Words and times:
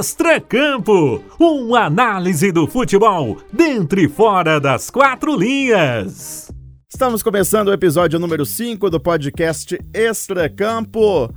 Extracampo, 0.00 1.22
uma 1.38 1.80
análise 1.84 2.50
do 2.50 2.66
futebol 2.66 3.36
dentro 3.52 4.00
e 4.00 4.08
fora 4.08 4.58
das 4.58 4.88
quatro 4.88 5.36
linhas. 5.36 6.50
Estamos 6.90 7.22
começando 7.22 7.68
o 7.68 7.72
episódio 7.74 8.18
número 8.18 8.46
5 8.46 8.88
do 8.88 8.98
podcast 8.98 9.78
Extracampo. 9.92 11.30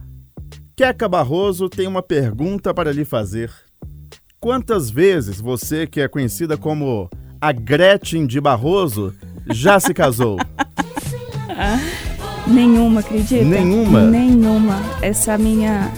Queca 0.78 1.10
Barroso 1.10 1.68
tem 1.68 1.88
uma 1.88 2.02
pergunta 2.02 2.74
para 2.74 2.94
lhe 2.94 3.04
fazer. 3.04 3.52
Quantas 4.40 4.90
vezes 4.90 5.42
você, 5.42 5.86
que 5.86 6.00
é 6.00 6.08
conhecida 6.08 6.56
como 6.56 7.10
a 7.42 7.52
Gretchen 7.52 8.26
de 8.26 8.40
Barroso, 8.40 9.14
já 9.52 9.78
se 9.78 9.94
casou? 9.94 10.38
Ah, 11.56 11.78
nenhuma, 12.48 13.02
acredita? 13.02 13.44
Nenhuma? 13.46 14.02
Nenhuma. 14.06 14.82
Essa 15.04 15.38
minha 15.38 15.94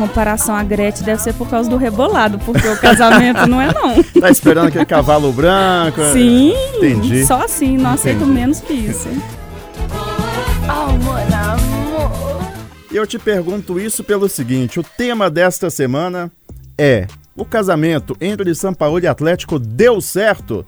comparação 0.00 0.56
à 0.56 0.62
Gretchen 0.62 1.04
deve 1.04 1.20
ser 1.20 1.34
por 1.34 1.46
causa 1.46 1.68
do 1.68 1.76
rebolado, 1.76 2.38
porque 2.38 2.66
o 2.66 2.76
casamento 2.80 3.46
não 3.46 3.60
é 3.60 3.70
não. 3.74 4.02
Tá 4.18 4.30
esperando 4.30 4.68
aquele 4.68 4.86
cavalo 4.86 5.30
branco? 5.30 6.00
Sim, 6.14 6.54
Entendi. 6.76 7.26
só 7.26 7.44
assim, 7.44 7.76
não 7.76 7.90
aceito 7.90 8.22
Entendi. 8.22 8.32
menos 8.32 8.60
que 8.60 8.72
isso. 8.72 9.08
Eu 12.90 13.06
te 13.06 13.18
pergunto 13.18 13.78
isso 13.78 14.02
pelo 14.02 14.26
seguinte: 14.26 14.80
o 14.80 14.82
tema 14.82 15.28
desta 15.28 15.68
semana 15.68 16.32
é: 16.78 17.06
o 17.36 17.44
casamento 17.44 18.16
entre 18.22 18.54
São 18.54 18.72
Paulo 18.72 18.98
e 19.00 19.06
Atlético 19.06 19.58
deu 19.58 20.00
certo? 20.00 20.64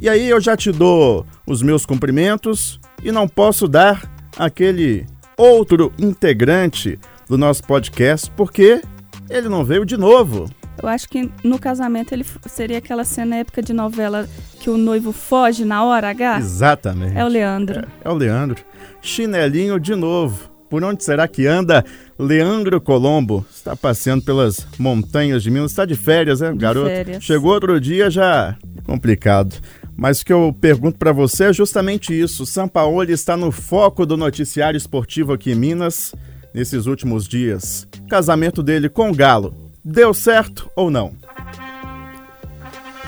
E 0.00 0.10
aí 0.10 0.28
eu 0.28 0.40
já 0.42 0.56
te 0.56 0.70
dou 0.70 1.24
os 1.46 1.62
meus 1.62 1.86
cumprimentos 1.86 2.78
e 3.02 3.10
não 3.10 3.26
posso 3.26 3.66
dar 3.66 4.06
aquele 4.36 5.06
outro 5.38 5.90
integrante 5.98 6.98
do 7.28 7.38
nosso 7.38 7.62
podcast 7.64 8.30
porque 8.36 8.82
ele 9.28 9.48
não 9.48 9.64
veio 9.64 9.84
de 9.84 9.96
novo. 9.96 10.48
Eu 10.82 10.88
acho 10.88 11.08
que 11.08 11.30
no 11.42 11.58
casamento 11.58 12.12
ele 12.12 12.24
seria 12.46 12.78
aquela 12.78 13.04
cena 13.04 13.36
épica 13.36 13.62
de 13.62 13.72
novela 13.72 14.28
que 14.60 14.68
o 14.68 14.76
noivo 14.76 15.12
foge 15.12 15.64
na 15.64 15.84
hora 15.84 16.10
H. 16.10 16.38
Exatamente. 16.38 17.16
É 17.16 17.24
o 17.24 17.28
Leandro. 17.28 17.86
É 18.04 18.08
o 18.08 18.14
Leandro. 18.14 18.62
Chinelinho 19.00 19.78
de 19.78 19.94
novo. 19.94 20.50
Por 20.68 20.82
onde 20.82 21.04
será 21.04 21.28
que 21.28 21.46
anda 21.46 21.84
Leandro 22.18 22.80
Colombo? 22.80 23.46
Está 23.54 23.76
passeando 23.76 24.24
pelas 24.24 24.66
montanhas 24.78 25.42
de 25.42 25.50
Minas. 25.50 25.70
Está 25.70 25.84
de 25.84 25.94
férias, 25.94 26.40
né, 26.40 26.52
garoto? 26.52 26.88
férias. 26.88 27.22
Chegou 27.22 27.52
outro 27.52 27.80
dia 27.80 28.10
já 28.10 28.56
complicado. 28.84 29.54
Mas 29.96 30.20
o 30.20 30.26
que 30.26 30.32
eu 30.32 30.54
pergunto 30.60 30.98
para 30.98 31.12
você 31.12 31.44
é 31.44 31.52
justamente 31.52 32.18
isso. 32.18 32.44
São 32.44 32.66
Paulo 32.66 33.04
está 33.04 33.36
no 33.36 33.52
foco 33.52 34.04
do 34.04 34.16
noticiário 34.16 34.76
esportivo 34.76 35.32
aqui 35.32 35.52
em 35.52 35.54
Minas 35.54 36.12
nesses 36.54 36.86
últimos 36.86 37.26
dias. 37.26 37.86
Casamento 38.08 38.62
dele 38.62 38.88
com 38.88 39.10
o 39.10 39.14
Galo 39.14 39.52
deu 39.84 40.14
certo 40.14 40.70
ou 40.74 40.90
não? 40.90 41.12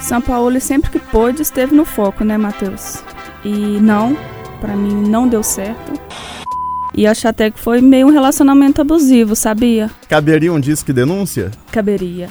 São 0.01 0.21
Paulo 0.21 0.61
sempre 0.61 0.91
que 0.91 0.99
pôde 0.99 1.41
esteve 1.41 1.75
no 1.75 1.85
foco, 1.85 2.23
né, 2.23 2.37
Matheus? 2.37 3.03
E 3.45 3.81
não, 3.81 4.17
pra 4.61 4.77
mim 4.77 5.09
não 5.09 5.27
deu 5.27 5.43
certo. 5.43 5.93
E 6.95 7.07
acho 7.07 7.29
até 7.29 7.51
que 7.51 7.59
foi 7.59 7.81
meio 7.81 8.07
um 8.07 8.11
relacionamento 8.11 8.81
abusivo, 8.81 9.35
sabia? 9.37 9.91
Caberia 10.09 10.53
um 10.53 10.61
disque 10.61 10.93
denúncia? 10.93 11.51
Caberia. 11.71 12.29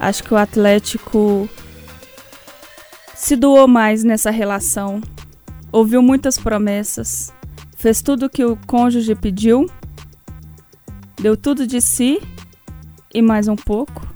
Acho 0.00 0.24
que 0.24 0.34
o 0.34 0.36
Atlético 0.36 1.48
se 3.14 3.36
doou 3.36 3.66
mais 3.66 4.04
nessa 4.04 4.30
relação. 4.30 5.00
Ouviu 5.72 6.02
muitas 6.02 6.38
promessas. 6.38 7.32
Fez 7.76 8.00
tudo 8.00 8.26
o 8.26 8.30
que 8.30 8.44
o 8.44 8.56
cônjuge 8.66 9.14
pediu. 9.14 9.66
Deu 11.20 11.36
tudo 11.36 11.66
de 11.66 11.80
si 11.80 12.20
e 13.12 13.22
mais 13.22 13.48
um 13.48 13.56
pouco. 13.56 14.06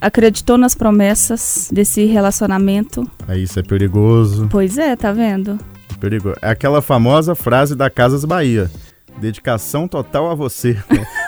Acreditou 0.00 0.58
nas 0.58 0.74
promessas 0.74 1.70
desse 1.72 2.04
relacionamento. 2.04 3.10
Aí 3.26 3.42
isso 3.42 3.58
é 3.58 3.62
perigoso. 3.62 4.46
Pois 4.50 4.76
é, 4.76 4.94
tá 4.94 5.10
vendo? 5.10 5.58
Perigo. 5.98 6.34
É 6.42 6.50
aquela 6.50 6.82
famosa 6.82 7.34
frase 7.34 7.74
da 7.74 7.88
Casas 7.90 8.24
Bahia. 8.24 8.70
Dedicação 9.18 9.88
total 9.88 10.30
a 10.30 10.34
você. 10.34 10.76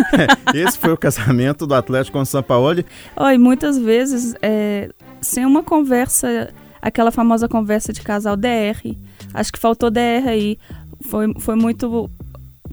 Esse 0.54 0.78
foi 0.78 0.92
o 0.92 0.98
casamento 0.98 1.66
do 1.66 1.74
Atlético 1.74 2.18
com 2.18 2.22
o 2.22 2.26
Sampaoli. 2.26 2.84
Ó, 3.16 3.28
e 3.30 3.38
muitas 3.38 3.78
vezes, 3.78 4.34
é, 4.42 4.90
sem 5.20 5.44
uma 5.44 5.62
conversa, 5.62 6.52
aquela 6.80 7.10
famosa 7.10 7.48
conversa 7.48 7.92
de 7.92 8.02
casal 8.02 8.36
DR. 8.36 8.94
Acho 9.34 9.52
que 9.52 9.58
faltou 9.58 9.90
DR 9.90 10.28
aí. 10.28 10.58
Foi, 11.02 11.34
foi 11.40 11.56
muito 11.56 12.08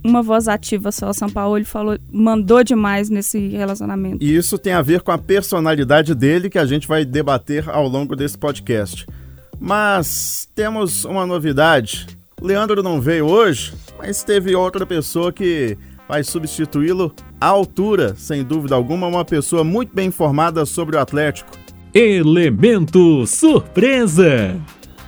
uma 0.04 0.22
voz 0.22 0.48
ativa 0.48 0.92
só. 0.92 1.10
O 1.10 1.14
São 1.14 1.28
Paulo 1.28 1.64
falou, 1.64 1.98
mandou 2.12 2.62
demais 2.62 3.10
nesse 3.10 3.48
relacionamento. 3.48 4.22
E 4.22 4.34
isso 4.34 4.58
tem 4.58 4.72
a 4.72 4.82
ver 4.82 5.00
com 5.02 5.10
a 5.10 5.18
personalidade 5.18 6.14
dele 6.14 6.50
que 6.50 6.58
a 6.58 6.66
gente 6.66 6.86
vai 6.86 7.04
debater 7.04 7.68
ao 7.68 7.88
longo 7.88 8.14
desse 8.14 8.38
podcast. 8.38 9.06
Mas 9.60 10.48
temos 10.54 11.04
uma 11.04 11.26
novidade. 11.26 12.06
Leandro 12.40 12.82
não 12.82 13.00
veio 13.00 13.26
hoje, 13.26 13.74
mas 13.98 14.22
teve 14.22 14.54
outra 14.54 14.86
pessoa 14.86 15.32
que 15.32 15.76
vai 16.08 16.22
substituí-lo 16.22 17.12
à 17.40 17.46
altura, 17.46 18.14
sem 18.16 18.42
dúvida 18.44 18.74
alguma, 18.74 19.06
uma 19.06 19.24
pessoa 19.24 19.62
muito 19.62 19.94
bem 19.94 20.08
informada 20.08 20.64
sobre 20.64 20.96
o 20.96 21.00
Atlético. 21.00 21.50
Elemento 21.92 23.26
surpresa. 23.26 24.56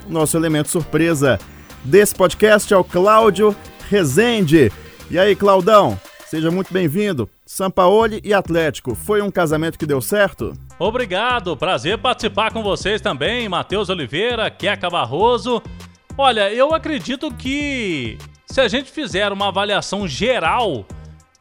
Nosso 0.08 0.36
elemento 0.36 0.68
surpresa 0.68 1.38
desse 1.84 2.14
podcast 2.14 2.72
é 2.74 2.76
o 2.76 2.84
Cláudio 2.84 3.54
Rezende. 3.90 4.70
E 5.10 5.18
aí, 5.18 5.34
Claudão, 5.34 5.98
seja 6.24 6.48
muito 6.48 6.72
bem-vindo. 6.72 7.28
Sampaoli 7.44 8.20
e 8.22 8.32
Atlético, 8.32 8.94
foi 8.94 9.20
um 9.20 9.32
casamento 9.32 9.76
que 9.76 9.84
deu 9.84 10.00
certo? 10.00 10.52
Obrigado, 10.78 11.56
prazer 11.56 11.98
participar 11.98 12.52
com 12.52 12.62
vocês 12.62 13.00
também, 13.00 13.48
Matheus 13.48 13.88
Oliveira, 13.88 14.48
Queca 14.48 14.88
Barroso. 14.88 15.60
Olha, 16.16 16.52
eu 16.54 16.72
acredito 16.72 17.34
que 17.34 18.16
se 18.46 18.60
a 18.60 18.68
gente 18.68 18.92
fizer 18.92 19.32
uma 19.32 19.48
avaliação 19.48 20.06
geral, 20.06 20.86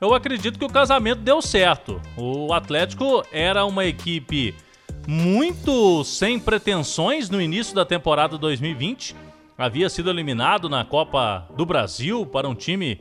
eu 0.01 0.15
acredito 0.15 0.57
que 0.57 0.65
o 0.65 0.69
casamento 0.69 1.21
deu 1.21 1.43
certo. 1.43 2.01
O 2.17 2.51
Atlético 2.51 3.23
era 3.31 3.63
uma 3.63 3.85
equipe 3.85 4.55
muito 5.07 6.03
sem 6.03 6.39
pretensões 6.39 7.29
no 7.29 7.39
início 7.39 7.75
da 7.75 7.85
temporada 7.85 8.39
2020. 8.39 9.28
Havia 9.59 9.89
sido 9.89 10.09
eliminado 10.09 10.69
na 10.69 10.85
Copa 10.85 11.45
do 11.57 11.65
Brasil 11.65 12.25
para 12.25 12.47
um 12.47 12.55
time 12.55 12.97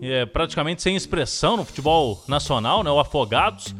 eh, 0.00 0.24
praticamente 0.24 0.80
sem 0.80 0.94
expressão 0.94 1.56
no 1.56 1.64
futebol 1.64 2.22
nacional, 2.28 2.84
né, 2.84 2.90
o 2.92 3.00
Afogados. 3.00 3.74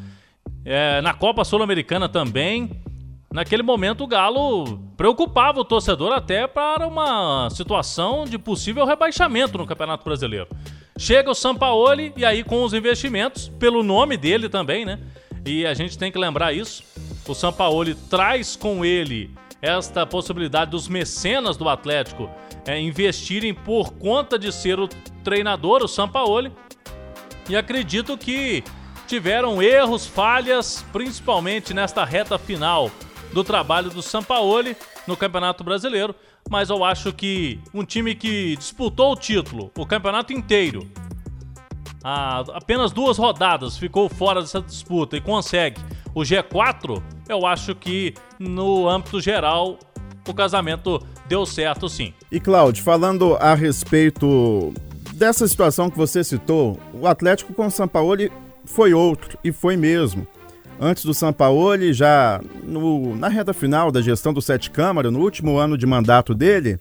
É, 0.65 1.01
na 1.03 1.15
Copa 1.15 1.45
Sul-Americana 1.45 2.09
também. 2.09 2.83
Naquele 3.33 3.63
momento 3.63 4.03
o 4.03 4.09
Galo 4.09 4.77
preocupava 4.97 5.61
o 5.61 5.65
torcedor 5.65 6.13
até 6.13 6.49
para 6.49 6.89
uma 6.89 7.49
situação 7.51 8.25
de 8.25 8.39
possível 8.39 8.85
rebaixamento 8.85 9.57
no 9.57 9.65
Campeonato 9.65 10.05
Brasileiro. 10.05 10.49
Chega 10.99 11.31
o 11.31 11.35
Sampaoli 11.35 12.13
e 12.17 12.25
aí 12.25 12.43
com 12.43 12.65
os 12.65 12.75
investimentos, 12.75 13.49
pelo 13.49 13.85
nome 13.85 14.17
dele 14.17 14.49
também, 14.49 14.85
né? 14.85 14.99
E 15.45 15.65
a 15.65 15.75
gente 15.75 15.97
tem 15.97 16.11
que 16.11 16.19
lembrar 16.19 16.53
isso. 16.53 16.83
O 17.29 17.35
Sampaoli 17.35 17.95
traz 17.95 18.57
com 18.57 18.85
ele 18.85 19.31
esta 19.61 20.07
possibilidade 20.07 20.71
dos 20.71 20.89
mecenas 20.89 21.57
do 21.57 21.69
Atlético 21.69 22.31
é, 22.67 22.79
investirem 22.81 23.55
por 23.55 23.93
conta 23.93 24.39
de 24.39 24.53
ser 24.53 24.79
o 24.79 24.89
treinador, 25.25 25.83
o 25.83 25.89
Sampaoli. 25.89 26.53
E 27.49 27.57
acredito 27.57 28.19
que 28.19 28.63
tiveram 29.07 29.63
erros, 29.63 30.07
falhas, 30.07 30.85
principalmente 30.93 31.73
nesta 31.73 32.05
reta 32.05 32.39
final 32.39 32.91
do 33.33 33.45
trabalho 33.45 33.91
do 33.91 34.03
Sampaoli 34.03 34.77
no 35.07 35.17
Campeonato 35.17 35.63
Brasileiro, 35.63 36.15
mas 36.51 36.71
eu 36.71 36.85
acho 36.85 37.13
que 37.13 37.61
um 37.73 37.85
time 37.85 38.15
que 38.15 38.57
disputou 38.57 39.13
o 39.13 39.17
título, 39.17 39.71
o 39.77 39.87
campeonato 39.87 40.33
inteiro, 40.33 40.89
apenas 42.55 42.93
duas 42.93 43.19
rodadas 43.19 43.77
ficou 43.77 44.09
fora 44.09 44.41
dessa 44.41 44.61
disputa 44.61 45.17
e 45.17 45.21
consegue 45.21 45.81
o 46.17 46.23
G4, 46.23 47.03
eu 47.29 47.45
acho 47.45 47.75
que 47.75 48.15
no 48.39 48.89
âmbito 48.89 49.21
geral 49.21 49.79
o 50.27 50.33
casamento 50.33 50.99
deu 51.29 51.45
certo 51.45 51.91
sim. 51.91 52.15
E 52.33 52.41
Cláudio, 52.41 52.83
falando 52.83 53.37
a 53.37 53.55
respeito 53.55 54.73
dessa 55.13 55.47
situação 55.47 55.91
que 55.91 55.97
você 55.99 56.25
citou, 56.25 56.81
o 56.95 57.07
Atlético 57.07 57.53
com 57.53 57.67
o 57.67 57.71
Sampaoli 57.71 58.33
foi 58.65 58.95
outro, 58.95 59.39
e 59.45 59.53
foi 59.53 59.77
mesmo. 59.77 60.27
Antes 60.81 61.05
do 61.05 61.13
Sampaoli, 61.13 61.93
já 61.93 62.41
no, 62.65 63.15
na 63.15 63.29
reta 63.29 63.53
final 63.53 63.93
da 63.93 64.01
gestão 64.01 64.33
do 64.33 64.41
Sete 64.41 64.71
Câmara, 64.71 65.11
no 65.11 65.21
último 65.21 65.59
ano 65.59 65.77
de 65.77 65.85
mandato 65.85 66.35
dele, 66.35 66.81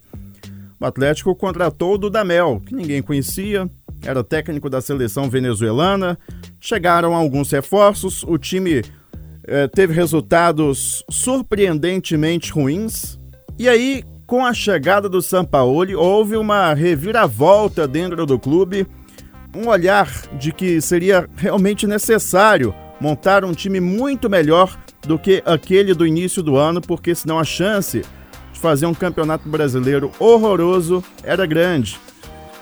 o 0.80 0.86
Atlético 0.86 1.36
contratou 1.36 1.96
o 1.96 1.98
Dudamel, 1.98 2.62
que 2.66 2.74
ninguém 2.74 3.02
conhecia, 3.02 3.70
era 4.02 4.24
técnico 4.24 4.70
da 4.70 4.80
seleção 4.80 5.30
venezuelana. 5.30 6.18
Chegaram 6.60 7.14
alguns 7.14 7.52
reforços, 7.52 8.24
o 8.24 8.38
time 8.38 8.82
teve 9.74 9.94
resultados 9.94 11.04
surpreendentemente 11.10 12.52
ruins. 12.52 13.20
E 13.58 13.70
aí, 13.70 14.04
com 14.28 14.46
a 14.46 14.54
chegada 14.54 15.08
do 15.08 15.22
Sampaoli, 15.22 15.96
houve 15.96 16.36
uma 16.36 16.74
reviravolta 16.74 17.88
dentro 17.88 18.26
do 18.26 18.40
clube, 18.40 18.88
um 19.56 19.68
olhar 19.68 20.10
de 20.38 20.52
que 20.52 20.82
seria 20.82 21.30
realmente 21.36 21.88
necessário 21.88 22.74
montar 23.00 23.46
um 23.46 23.54
time 23.54 23.80
muito 23.80 24.30
melhor 24.30 24.78
do 25.06 25.20
que 25.20 25.42
aquele 25.46 25.94
do 25.94 26.06
início 26.06 26.42
do 26.42 26.56
ano, 26.56 26.82
porque 26.82 27.14
senão 27.14 27.40
a 27.40 27.44
chance 27.44 28.04
de 28.52 28.60
fazer 28.60 28.86
um 28.86 28.94
campeonato 28.94 29.48
brasileiro 29.48 30.12
horroroso 30.20 31.04
era 31.24 31.46
grande. 31.46 32.00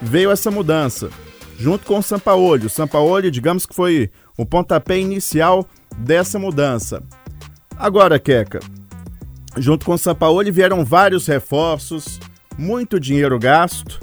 Veio 0.01 0.29
essa 0.29 0.51
mudança, 0.51 1.09
junto 1.57 1.85
com 1.85 1.99
o 1.99 2.03
Sampaoli. 2.03 2.65
O 2.65 2.69
Sampaoli, 2.69 3.31
digamos 3.31 3.65
que 3.65 3.73
foi 3.73 4.11
o 4.37 4.45
pontapé 4.45 4.99
inicial 4.99 5.65
dessa 5.97 6.37
mudança. 6.37 7.03
Agora, 7.77 8.19
Queca, 8.19 8.59
junto 9.57 9.85
com 9.85 9.93
o 9.93 9.97
Sampaoli 9.97 10.51
vieram 10.51 10.85
vários 10.85 11.27
reforços, 11.27 12.19
muito 12.57 12.99
dinheiro 12.99 13.37
gasto 13.39 13.99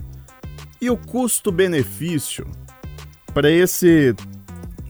e 0.81 0.91
o 0.91 0.97
custo-benefício 0.97 2.47
para 3.33 3.51
esse, 3.51 4.15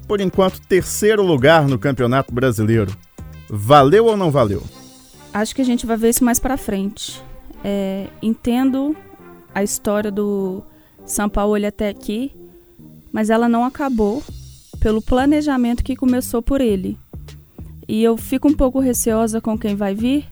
por 0.06 0.20
enquanto, 0.20 0.60
terceiro 0.62 1.22
lugar 1.22 1.66
no 1.66 1.78
Campeonato 1.78 2.32
Brasileiro. 2.32 2.96
Valeu 3.48 4.06
ou 4.06 4.16
não 4.16 4.30
valeu? 4.30 4.62
Acho 5.32 5.54
que 5.54 5.62
a 5.62 5.64
gente 5.64 5.86
vai 5.86 5.96
ver 5.96 6.10
isso 6.10 6.24
mais 6.24 6.38
para 6.38 6.56
frente. 6.56 7.22
É, 7.62 8.06
entendo 8.22 8.96
a 9.54 9.62
história 9.62 10.10
do 10.10 10.62
São 11.04 11.28
Paulo 11.28 11.54
até 11.66 11.88
aqui, 11.88 12.32
mas 13.12 13.28
ela 13.28 13.48
não 13.48 13.64
acabou 13.64 14.22
pelo 14.80 15.02
planejamento 15.02 15.84
que 15.84 15.94
começou 15.94 16.42
por 16.42 16.60
ele. 16.60 16.98
E 17.86 18.02
eu 18.02 18.16
fico 18.16 18.48
um 18.48 18.54
pouco 18.54 18.80
receosa 18.80 19.40
com 19.40 19.58
quem 19.58 19.74
vai 19.76 19.94
vir, 19.94 20.26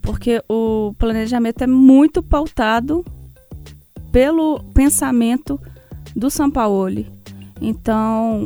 porque 0.00 0.42
o 0.48 0.94
planejamento 0.98 1.62
é 1.62 1.66
muito 1.66 2.22
pautado 2.22 3.04
pelo 4.12 4.62
pensamento 4.72 5.60
do 6.14 6.30
Sampaoli. 6.30 7.06
Então, 7.60 8.44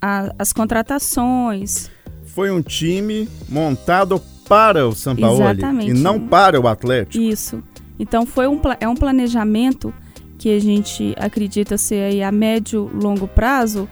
a, 0.00 0.32
as 0.38 0.52
contratações. 0.52 1.90
Foi 2.26 2.50
um 2.50 2.62
time 2.62 3.28
montado 3.48 4.20
para 4.48 4.86
o 4.88 4.94
Sampaoli 4.94 5.42
Exatamente. 5.42 5.90
e 5.90 5.94
não 5.94 6.18
para 6.18 6.60
o 6.60 6.66
Atlético. 6.66 7.22
Isso. 7.22 7.62
Então 7.98 8.24
foi 8.24 8.46
um, 8.46 8.60
é 8.80 8.88
um 8.88 8.94
planejamento 8.94 9.92
que 10.38 10.54
a 10.54 10.60
gente 10.60 11.14
acredita 11.18 11.76
ser 11.76 12.12
aí 12.12 12.22
a 12.22 12.30
médio 12.30 12.88
longo 12.94 13.26
prazo, 13.26 13.88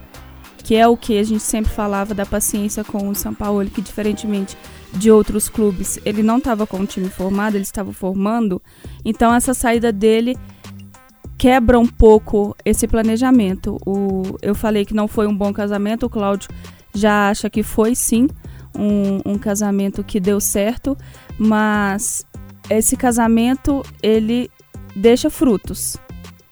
que 0.66 0.74
é 0.74 0.84
o 0.84 0.96
que 0.96 1.16
a 1.16 1.22
gente 1.22 1.44
sempre 1.44 1.70
falava 1.70 2.12
da 2.12 2.26
paciência 2.26 2.82
com 2.82 3.08
o 3.08 3.14
Sampaoli, 3.14 3.70
que 3.70 3.80
diferentemente 3.80 4.58
de 4.92 5.12
outros 5.12 5.48
clubes, 5.48 5.96
ele 6.04 6.24
não 6.24 6.38
estava 6.38 6.66
com 6.66 6.80
o 6.80 6.86
time 6.86 7.08
formado, 7.08 7.54
ele 7.54 7.62
estava 7.62 7.92
formando. 7.92 8.60
Então 9.04 9.32
essa 9.32 9.54
saída 9.54 9.92
dele 9.92 10.36
quebra 11.38 11.78
um 11.78 11.86
pouco 11.86 12.56
esse 12.64 12.88
planejamento. 12.88 13.78
O, 13.86 14.36
eu 14.42 14.56
falei 14.56 14.84
que 14.84 14.92
não 14.92 15.06
foi 15.06 15.28
um 15.28 15.36
bom 15.36 15.52
casamento, 15.52 16.06
o 16.06 16.10
Cláudio 16.10 16.50
já 16.92 17.30
acha 17.30 17.48
que 17.48 17.62
foi 17.62 17.94
sim 17.94 18.26
um, 18.76 19.34
um 19.34 19.38
casamento 19.38 20.02
que 20.02 20.18
deu 20.18 20.40
certo, 20.40 20.98
mas 21.38 22.26
esse 22.68 22.96
casamento 22.96 23.84
ele 24.02 24.50
deixa 24.96 25.30
frutos. 25.30 25.96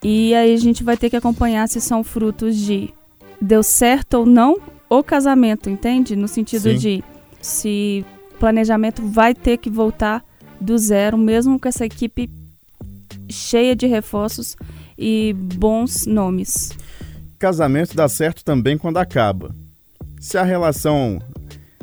E 0.04 0.32
aí 0.36 0.54
a 0.54 0.58
gente 0.58 0.84
vai 0.84 0.96
ter 0.96 1.10
que 1.10 1.16
acompanhar 1.16 1.68
se 1.68 1.80
são 1.80 2.04
frutos 2.04 2.54
de 2.54 2.94
deu 3.44 3.62
certo 3.62 4.14
ou 4.14 4.26
não 4.26 4.58
o 4.88 5.02
casamento, 5.02 5.68
entende? 5.68 6.16
No 6.16 6.26
sentido 6.26 6.70
Sim. 6.70 6.78
de 6.78 7.04
se 7.40 8.04
planejamento 8.38 9.06
vai 9.06 9.34
ter 9.34 9.58
que 9.58 9.68
voltar 9.68 10.24
do 10.60 10.78
zero, 10.78 11.18
mesmo 11.18 11.60
com 11.60 11.68
essa 11.68 11.84
equipe 11.84 12.30
cheia 13.28 13.76
de 13.76 13.86
reforços 13.86 14.56
e 14.98 15.34
bons 15.34 16.06
nomes. 16.06 16.70
Casamento 17.38 17.94
dá 17.94 18.08
certo 18.08 18.42
também 18.44 18.78
quando 18.78 18.96
acaba. 18.96 19.54
Se 20.18 20.38
a 20.38 20.42
relação 20.42 21.20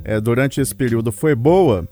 é, 0.03 0.19
durante 0.19 0.59
esse 0.59 0.73
período 0.73 1.11
foi 1.11 1.35
boa 1.35 1.87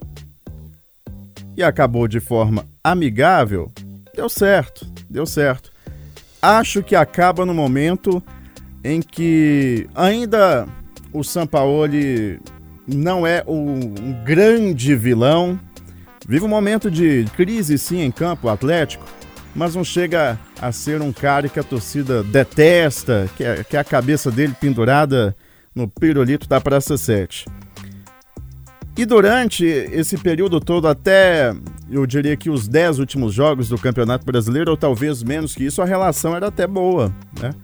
e 1.56 1.62
acabou 1.62 2.08
de 2.08 2.18
forma 2.18 2.66
amigável, 2.82 3.70
deu 4.14 4.28
certo, 4.28 4.84
deu 5.08 5.26
certo. 5.26 5.70
Acho 6.42 6.82
que 6.82 6.96
acaba 6.96 7.46
no 7.46 7.54
momento 7.54 8.22
em 8.82 9.00
que 9.00 9.88
ainda 9.94 10.66
o 11.12 11.22
Sampaoli 11.22 12.40
não 12.86 13.26
é 13.26 13.44
um 13.46 14.14
grande 14.24 14.94
vilão. 14.94 15.58
Vive 16.26 16.44
um 16.44 16.48
momento 16.48 16.90
de 16.90 17.24
crise 17.36 17.78
sim 17.78 18.00
em 18.00 18.10
campo 18.10 18.48
atlético, 18.48 19.04
mas 19.54 19.74
não 19.74 19.84
chega 19.84 20.38
a 20.60 20.70
ser 20.70 21.00
um 21.02 21.12
cara 21.12 21.48
que 21.48 21.58
a 21.58 21.64
torcida 21.64 22.22
detesta, 22.22 23.28
que 23.36 23.44
é, 23.44 23.64
que 23.64 23.76
a 23.76 23.84
cabeça 23.84 24.30
dele 24.30 24.54
pendurada 24.60 25.34
no 25.74 25.88
pirulito 25.88 26.48
da 26.48 26.60
Praça 26.60 26.96
7. 26.96 27.46
E 28.96 29.06
durante 29.06 29.64
esse 29.64 30.18
período 30.18 30.60
todo, 30.60 30.86
até 30.86 31.54
eu 31.90 32.04
diria 32.06 32.36
que 32.36 32.50
os 32.50 32.68
10 32.68 32.98
últimos 32.98 33.32
jogos 33.32 33.68
do 33.68 33.78
Campeonato 33.78 34.26
Brasileiro, 34.26 34.72
ou 34.72 34.76
talvez 34.76 35.22
menos 35.22 35.54
que 35.54 35.64
isso, 35.64 35.80
a 35.80 35.86
relação 35.86 36.36
era 36.36 36.48
até 36.48 36.66
boa, 36.66 37.12
né? 37.40 37.54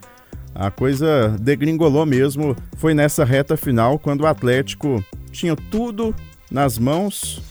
A 0.58 0.70
coisa 0.70 1.36
degringolou 1.38 2.06
mesmo, 2.06 2.56
foi 2.78 2.94
nessa 2.94 3.26
reta 3.26 3.58
final, 3.58 3.98
quando 3.98 4.22
o 4.22 4.26
Atlético 4.26 5.04
tinha 5.30 5.54
tudo 5.54 6.14
nas 6.50 6.78
mãos 6.78 7.42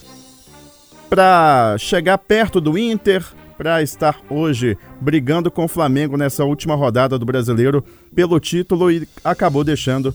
para 1.07 1.75
chegar 1.77 2.17
perto 2.17 2.59
do 2.59 2.75
Inter, 2.79 3.23
para 3.57 3.83
estar 3.83 4.19
hoje 4.27 4.75
brigando 4.99 5.51
com 5.51 5.65
o 5.65 5.67
Flamengo 5.67 6.17
nessa 6.17 6.43
última 6.43 6.73
rodada 6.73 7.17
do 7.19 7.25
Brasileiro 7.25 7.83
pelo 8.13 8.39
título 8.39 8.91
e 8.91 9.07
acabou 9.23 9.63
deixando 9.63 10.11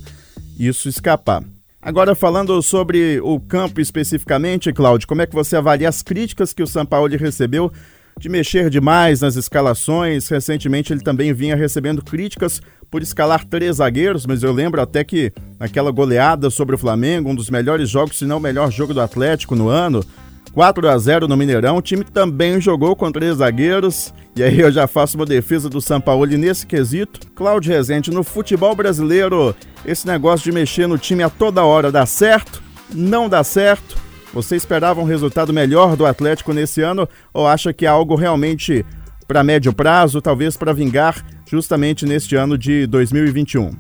isso 0.59 0.89
escapar. 0.89 1.45
Agora 1.81 2.17
falando 2.17 2.61
sobre 2.61 3.21
o 3.21 3.39
campo 3.39 3.81
especificamente, 3.81 4.73
Cláudio, 4.73 5.07
como 5.07 5.23
é 5.23 5.27
que 5.27 5.35
você 5.35 5.57
avalia 5.57 5.89
as 5.89 6.03
críticas 6.03 6.53
que 6.53 6.63
o 6.63 6.67
São 6.67 6.85
Paulo 6.85 7.17
recebeu 7.17 7.73
de 8.19 8.29
mexer 8.29 8.69
demais 8.69 9.23
nas 9.23 9.37
escalações? 9.37 10.29
Recentemente 10.29 10.93
ele 10.93 11.01
também 11.01 11.33
vinha 11.33 11.57
recebendo 11.57 12.05
críticas 12.05 12.61
por 12.91 13.03
escalar 13.03 13.45
três 13.45 13.77
zagueiros, 13.77 14.27
mas 14.27 14.43
eu 14.43 14.53
lembro 14.53 14.81
até 14.81 15.05
que 15.05 15.33
naquela 15.59 15.91
goleada 15.91 16.51
sobre 16.51 16.75
o 16.75 16.79
Flamengo, 16.79 17.31
um 17.31 17.35
dos 17.35 17.49
melhores 17.49 17.89
jogos, 17.89 18.19
se 18.19 18.25
não 18.25 18.39
o 18.39 18.41
melhor 18.41 18.71
jogo 18.71 18.93
do 18.93 19.01
Atlético 19.01 19.55
no 19.55 19.69
ano, 19.69 20.05
4 20.53 20.89
a 20.89 20.99
0 20.99 21.29
no 21.29 21.37
Mineirão. 21.37 21.77
O 21.77 21.83
time 21.83 22.05
também 22.05 22.61
jogou 22.61 22.97
com 22.97 23.11
três 23.13 23.37
zagueiros. 23.37 24.13
E 24.35 24.43
aí 24.43 24.59
eu 24.59 24.71
já 24.71 24.87
faço 24.87 25.17
uma 25.17 25.27
defesa 25.27 25.69
do 25.69 25.81
São 25.81 26.01
Paulo 26.01 26.27
nesse 26.27 26.67
quesito. 26.67 27.21
Cláudio 27.35 27.73
Rezende, 27.73 28.11
no 28.11 28.25
futebol 28.25 28.75
brasileiro, 28.75 29.55
esse 29.85 30.07
negócio 30.07 30.45
de 30.45 30.53
mexer 30.53 30.87
no 30.87 30.99
time 30.99 31.23
a 31.23 31.31
toda 31.31 31.65
hora 31.65 31.93
dá 31.93 32.07
certo? 32.07 32.63
Não 32.93 33.29
dá 33.29 33.45
certo? 33.45 33.97
Você 34.33 34.55
esperava 34.55 35.01
um 35.01 35.05
resultado 35.05 35.53
melhor 35.53 35.97
do 35.97 36.07
Atlético 36.07 36.53
nesse 36.53 36.81
ano 36.81 37.09
ou 37.35 37.47
acha 37.47 37.73
que 37.73 37.85
é 37.85 37.89
algo 37.89 38.15
realmente 38.15 38.85
para 39.31 39.45
médio 39.45 39.73
prazo, 39.73 40.21
talvez 40.21 40.57
para 40.57 40.73
vingar 40.73 41.25
justamente 41.49 42.05
neste 42.05 42.35
ano 42.35 42.59
de 42.59 42.85
2021? 42.89 43.71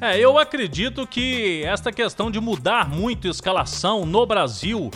É, 0.00 0.18
eu 0.18 0.38
acredito 0.38 1.06
que 1.06 1.62
esta 1.64 1.92
questão 1.92 2.30
de 2.30 2.40
mudar 2.40 2.88
muito 2.88 3.28
a 3.28 3.30
escalação 3.30 4.06
no 4.06 4.24
Brasil 4.24 4.90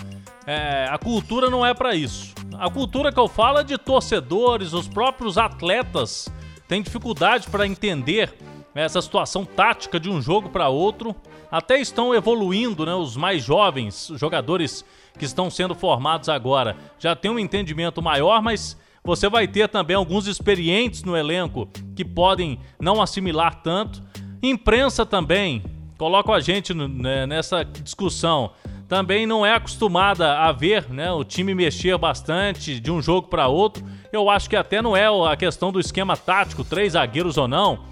é, 0.47 0.87
a 0.90 0.97
cultura 0.97 1.50
não 1.50 1.66
é 1.66 1.75
para 1.75 1.95
isso. 1.95 2.35
A 2.59 2.71
cultura 2.71 3.12
que 3.12 3.21
eu 3.21 3.28
falo 3.28 3.59
é 3.59 3.62
de 3.62 3.76
torcedores, 3.76 4.73
os 4.73 4.88
próprios 4.88 5.37
atletas 5.37 6.33
têm 6.66 6.80
dificuldade 6.80 7.50
para 7.50 7.66
entender 7.66 8.33
essa 8.75 9.02
situação 9.02 9.45
tática 9.45 10.00
de 10.00 10.09
um 10.09 10.23
jogo 10.23 10.49
para 10.49 10.71
outro. 10.71 11.14
Até 11.50 11.78
estão 11.78 12.14
evoluindo, 12.14 12.87
né? 12.87 12.95
Os 12.95 13.19
mais 13.19 13.42
jovens, 13.45 14.11
jogadores 14.16 14.83
que 15.19 15.26
estão 15.26 15.50
sendo 15.50 15.75
formados 15.75 16.30
agora, 16.30 16.75
já 16.99 17.14
têm 17.14 17.30
um 17.30 17.38
entendimento 17.38 18.00
maior, 18.00 18.40
mas 18.40 18.78
você 19.04 19.28
vai 19.28 19.49
ter 19.49 19.69
também 19.69 19.97
alguns 19.97 20.26
experientes 20.26 21.02
no 21.02 21.16
elenco 21.16 21.69
que 21.97 22.04
podem 22.04 22.59
não 22.80 23.00
assimilar 23.00 23.62
tanto. 23.62 24.02
Imprensa 24.42 25.04
também, 25.04 25.62
coloca 25.99 26.33
a 26.33 26.40
gente 26.40 26.73
né, 26.75 27.26
nessa 27.26 27.64
discussão 27.64 28.52
também 28.90 29.25
não 29.25 29.47
é 29.47 29.54
acostumada 29.54 30.37
a 30.40 30.50
ver 30.50 30.90
né, 30.90 31.12
o 31.12 31.23
time 31.23 31.54
mexer 31.54 31.97
bastante 31.97 32.80
de 32.80 32.90
um 32.90 33.00
jogo 33.00 33.28
para 33.28 33.47
outro. 33.47 33.85
Eu 34.12 34.28
acho 34.28 34.50
que 34.50 34.57
até 34.57 34.83
não 34.83 34.97
é 34.97 35.07
a 35.07 35.37
questão 35.37 35.71
do 35.71 35.78
esquema 35.78 36.16
tático, 36.16 36.64
três 36.64 36.95
zagueiros 36.95 37.38
ou 37.38 37.47
não, 37.47 37.85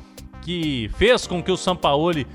que 0.43 0.91
fez 0.99 1.25
com 1.25 1.41
que 1.41 1.53
o 1.53 1.57
Sampaoli 1.57 2.27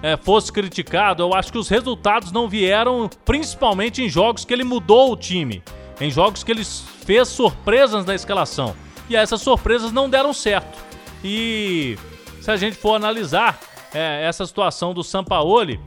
é, 0.00 0.16
fosse 0.16 0.52
criticado. 0.52 1.20
Eu 1.20 1.34
acho 1.34 1.50
que 1.50 1.58
os 1.58 1.68
resultados 1.68 2.30
não 2.30 2.48
vieram 2.48 3.10
principalmente 3.24 4.00
em 4.00 4.08
jogos 4.08 4.44
que 4.44 4.52
ele 4.52 4.62
mudou 4.62 5.10
o 5.10 5.16
time, 5.16 5.60
em 6.00 6.10
jogos 6.10 6.42
que 6.42 6.50
ele 6.50 6.64
fez 6.64 7.28
surpresas 7.28 8.04
na 8.04 8.14
escalação. 8.14 8.74
E 9.08 9.16
essas 9.16 9.40
surpresas 9.40 9.92
não 9.92 10.08
deram 10.08 10.32
certo. 10.32 10.78
E 11.24 11.96
se 12.40 12.50
a 12.50 12.56
gente 12.56 12.76
for 12.76 12.94
analisar 12.94 13.60
é, 13.94 14.24
essa 14.26 14.44
situação 14.46 14.92
do 14.92 15.02
Sampaoli, 15.04 15.80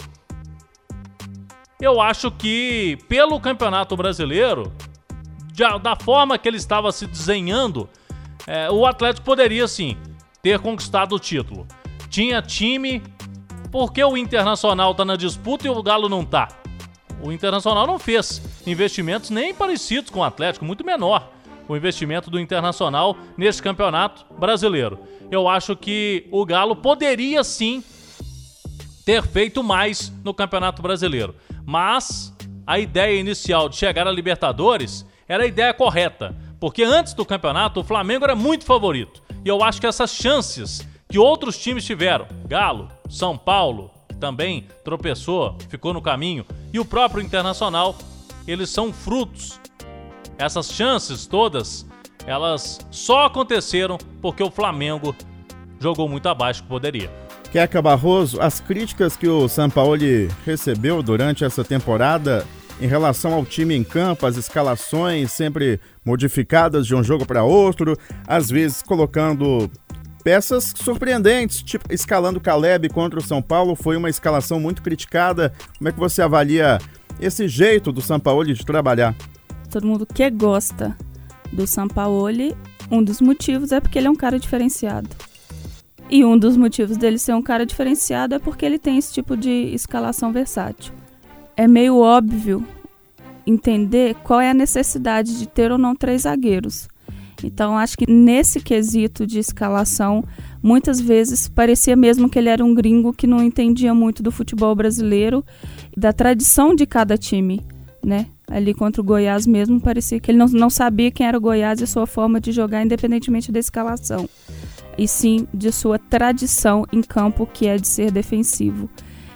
eu 1.82 2.00
acho 2.00 2.32
que 2.32 2.98
pelo 3.10 3.40
Campeonato 3.40 3.96
Brasileiro, 3.98 4.72
da 5.82 5.96
forma 5.96 6.38
que 6.38 6.48
ele 6.48 6.58
estava 6.58 6.92
se 6.92 7.06
desenhando, 7.06 7.90
é, 8.48 8.70
o 8.70 8.86
Atlético 8.86 9.26
poderia 9.26 9.68
sim 9.68 9.98
ter 10.42 10.60
conquistado 10.60 11.16
o 11.16 11.20
título. 11.20 11.68
Tinha 12.10 12.42
time, 12.42 13.02
porque 13.72 14.04
o 14.04 14.16
Internacional 14.16 14.94
tá 14.94 15.04
na 15.04 15.16
disputa 15.16 15.68
e 15.68 15.70
o 15.70 15.84
Galo 15.84 16.08
não 16.08 16.24
tá? 16.24 16.48
O 17.22 17.32
Internacional 17.32 17.88
não 17.88 17.98
fez 17.98 18.42
investimentos 18.66 19.30
nem 19.30 19.54
parecidos 19.54 20.10
com 20.12 20.20
o 20.20 20.24
Atlético, 20.24 20.66
muito 20.66 20.86
menor 20.86 21.36
o 21.68 21.76
investimento 21.76 22.30
do 22.30 22.40
Internacional 22.40 23.18
neste 23.38 23.62
campeonato 23.62 24.26
brasileiro. 24.38 25.00
Eu 25.32 25.48
acho 25.48 25.76
que 25.76 26.28
o 26.32 26.46
Galo 26.46 26.76
poderia 26.76 27.44
sim 27.44 27.84
ter 29.06 29.24
feito 29.24 29.64
mais 29.64 30.12
no 30.24 30.34
Campeonato 30.34 30.82
Brasileiro, 30.82 31.36
mas 31.66 32.34
a 32.66 32.80
ideia 32.80 33.20
inicial 33.20 33.70
de 33.70 33.76
chegar 33.76 34.08
à 34.08 34.12
Libertadores 34.12 35.06
era 35.28 35.44
a 35.44 35.48
ideia 35.48 35.74
correta, 35.74 36.36
porque 36.60 36.84
antes 36.84 37.14
do 37.14 37.26
campeonato 37.26 37.80
o 37.80 37.84
Flamengo 37.84 38.26
era 38.26 38.36
muito 38.36 38.66
favorito. 38.66 39.22
E 39.44 39.48
eu 39.48 39.64
acho 39.64 39.80
que 39.80 39.88
essas 39.88 40.12
chances 40.12 40.88
que 41.08 41.20
outros 41.20 41.58
times 41.58 41.86
tiveram, 41.86 42.28
Galo, 42.48 42.90
São 43.10 43.38
Paulo, 43.38 43.92
também 44.26 44.66
tropeçou, 44.84 45.56
ficou 45.70 45.94
no 45.94 46.02
caminho, 46.02 46.44
e 46.74 46.80
o 46.80 46.86
próprio 46.86 47.22
Internacional, 47.22 47.96
eles 48.48 48.72
são 48.72 48.92
frutos. 48.92 49.60
Essas 50.36 50.72
chances 50.72 51.28
todas, 51.28 51.86
elas 52.26 52.80
só 52.90 53.28
aconteceram 53.28 54.00
porque 54.24 54.42
o 54.42 54.50
Flamengo 54.50 55.16
jogou 55.80 56.10
muito 56.10 56.28
abaixo 56.28 56.64
que 56.64 56.70
poderia. 56.70 57.12
Queca 57.52 57.84
Barroso, 57.84 58.42
as 58.42 58.60
críticas 58.60 59.16
que 59.16 59.28
o 59.28 59.48
Sampaoli 59.48 60.28
recebeu 60.44 61.04
durante 61.04 61.46
essa 61.46 61.64
temporada 61.64 62.44
em 62.82 62.88
relação 62.88 63.32
ao 63.32 63.46
time 63.46 63.76
em 63.76 63.84
campo, 63.84 64.26
as 64.26 64.38
escalações 64.38 65.32
sempre 65.32 65.80
modificadas 66.04 66.88
de 66.88 66.96
um 66.96 67.04
jogo 67.04 67.28
para 67.28 67.44
outro, 67.44 67.96
às 68.28 68.50
vezes 68.50 68.82
colocando 68.82 69.70
peças 70.26 70.74
surpreendentes, 70.76 71.62
tipo 71.62 71.86
escalando 71.94 72.42
Caleb 72.42 72.90
contra 72.90 73.20
o 73.20 73.24
São 73.24 73.44
Paulo, 73.44 73.76
foi 73.76 73.96
uma 73.96 74.10
escalação 74.10 74.60
muito 74.60 74.82
criticada. 74.82 75.54
Como 75.78 75.88
é 75.88 75.92
que 75.92 76.00
você 76.00 76.20
avalia 76.20 76.80
esse 77.22 77.48
jeito 77.48 77.92
do 77.92 78.02
Sampaoli 78.02 78.56
de 78.56 78.66
trabalhar? 78.66 79.16
Todo 79.70 79.86
mundo 79.86 80.04
que 80.04 80.28
gosta 80.32 80.98
do 81.54 81.68
Sampaoli, 81.68 82.58
um 82.90 83.04
dos 83.04 83.22
motivos 83.22 83.72
é 83.72 83.80
porque 83.80 84.00
ele 84.00 84.08
é 84.08 84.10
um 84.10 84.16
cara 84.16 84.40
diferenciado. 84.40 85.10
E 86.10 86.26
um 86.26 86.36
dos 86.36 86.58
motivos 86.58 86.98
dele 86.98 87.20
ser 87.20 87.36
um 87.36 87.42
cara 87.44 87.64
diferenciado 87.64 88.34
é 88.34 88.40
porque 88.40 88.66
ele 88.66 88.80
tem 88.80 88.98
esse 88.98 89.14
tipo 89.14 89.38
de 89.38 89.52
escalação 89.76 90.34
versátil. 90.34 90.92
É 91.56 91.68
meio 91.68 92.00
óbvio 92.00 92.66
entender 93.46 94.16
qual 94.24 94.42
é 94.42 94.50
a 94.50 94.56
necessidade 94.56 95.38
de 95.38 95.48
ter 95.48 95.72
ou 95.72 95.78
não 95.78 95.96
três 95.96 96.24
zagueiros. 96.24 96.88
Então, 97.44 97.78
acho 97.78 97.98
que 97.98 98.10
nesse 98.10 98.60
quesito 98.60 99.26
de 99.26 99.40
escalação, 99.40 100.24
muitas 100.62 101.00
vezes 101.00 101.48
parecia 101.48 101.96
mesmo 101.96 102.30
que 102.30 102.40
ele 102.40 102.50
era 102.50 102.64
um 102.64 102.74
gringo 102.74 103.14
que 103.14 103.28
não 103.28 103.44
entendia 103.44 103.94
muito 103.94 104.24
do 104.24 104.32
futebol 104.32 104.74
brasileiro, 104.76 105.44
da 105.96 106.14
tradição 106.14 106.76
de 106.76 106.86
cada 106.86 107.18
time, 107.18 107.62
né? 108.04 108.28
Ali 108.48 108.74
contra 108.74 109.02
o 109.02 109.06
Goiás 109.06 109.48
mesmo, 109.48 109.82
parecia 109.82 110.20
que 110.20 110.30
ele 110.32 110.38
não, 110.38 110.48
não 110.48 110.70
sabia 110.70 111.12
quem 111.12 111.26
era 111.26 111.38
o 111.38 111.42
Goiás 111.42 111.82
e 111.82 111.88
sua 111.88 112.06
forma 112.06 112.40
de 112.40 112.52
jogar, 112.52 112.84
independentemente 112.84 113.52
da 113.52 113.60
escalação, 113.60 114.30
e 114.98 115.08
sim 115.08 115.48
de 115.54 115.72
sua 115.72 115.98
tradição 115.98 116.86
em 116.92 117.02
campo, 117.02 117.48
que 117.52 117.68
é 117.68 117.78
de 117.78 117.88
ser 117.88 118.12
defensivo. 118.12 118.90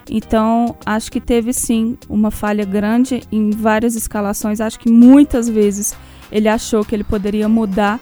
Então, 0.10 0.76
acho 0.86 1.12
que 1.12 1.22
teve 1.22 1.54
sim 1.54 1.98
uma 2.10 2.32
falha 2.32 2.66
grande 2.66 3.22
em 3.32 3.52
várias 3.52 3.96
escalações. 3.96 4.60
Acho 4.60 4.80
que 4.80 4.90
muitas 4.90 5.48
vezes 5.48 5.96
ele 6.32 6.48
achou 6.48 6.84
que 6.86 6.96
ele 6.96 7.04
poderia 7.04 7.50
mudar 7.50 8.00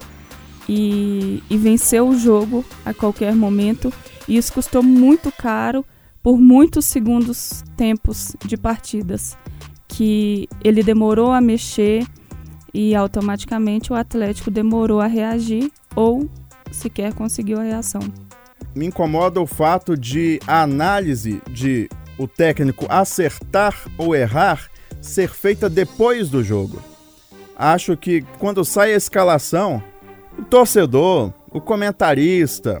e, 0.68 1.42
e 1.48 1.56
vencer 1.56 2.02
o 2.02 2.16
jogo 2.16 2.64
a 2.84 2.92
qualquer 2.92 3.34
momento. 3.34 3.92
E 4.28 4.36
isso 4.36 4.52
custou 4.52 4.82
muito 4.82 5.32
caro 5.32 5.84
por 6.22 6.38
muitos 6.38 6.84
segundos 6.84 7.64
tempos 7.76 8.36
de 8.44 8.56
partidas. 8.56 9.36
Que 9.86 10.48
ele 10.62 10.82
demorou 10.82 11.32
a 11.32 11.40
mexer 11.40 12.06
e 12.72 12.94
automaticamente 12.94 13.92
o 13.92 13.96
Atlético 13.96 14.50
demorou 14.50 15.00
a 15.00 15.06
reagir 15.06 15.72
ou 15.96 16.28
sequer 16.70 17.14
conseguiu 17.14 17.58
a 17.58 17.62
reação. 17.62 18.02
Me 18.74 18.86
incomoda 18.86 19.40
o 19.40 19.46
fato 19.46 19.96
de 19.96 20.38
a 20.46 20.62
análise 20.62 21.40
de 21.50 21.88
o 22.18 22.28
técnico 22.28 22.86
acertar 22.88 23.74
ou 23.96 24.14
errar 24.14 24.68
ser 25.00 25.30
feita 25.30 25.70
depois 25.70 26.28
do 26.28 26.44
jogo. 26.44 26.82
Acho 27.58 27.96
que 27.96 28.22
quando 28.38 28.64
sai 28.64 28.92
a 28.92 28.96
escalação, 28.96 29.82
o 30.38 30.44
torcedor, 30.44 31.32
o 31.50 31.60
comentarista, 31.60 32.80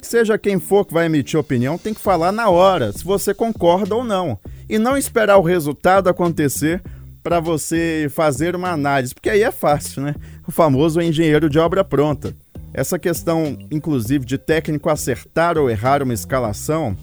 seja 0.00 0.38
quem 0.38 0.60
for 0.60 0.84
que 0.84 0.94
vai 0.94 1.06
emitir 1.06 1.40
opinião, 1.40 1.76
tem 1.76 1.92
que 1.92 2.00
falar 2.00 2.30
na 2.30 2.48
hora 2.48 2.92
se 2.92 3.04
você 3.04 3.34
concorda 3.34 3.96
ou 3.96 4.04
não. 4.04 4.38
E 4.68 4.78
não 4.78 4.96
esperar 4.96 5.38
o 5.38 5.42
resultado 5.42 6.08
acontecer 6.08 6.80
para 7.20 7.40
você 7.40 8.08
fazer 8.14 8.54
uma 8.54 8.70
análise, 8.70 9.12
porque 9.12 9.28
aí 9.28 9.42
é 9.42 9.50
fácil, 9.50 10.02
né? 10.02 10.14
O 10.46 10.52
famoso 10.52 11.00
engenheiro 11.00 11.50
de 11.50 11.58
obra 11.58 11.82
pronta. 11.84 12.34
Essa 12.72 12.98
questão, 12.98 13.58
inclusive, 13.70 14.24
de 14.24 14.38
técnico 14.38 14.88
acertar 14.88 15.58
ou 15.58 15.68
errar 15.68 16.02
uma 16.02 16.14
escalação, 16.14 16.96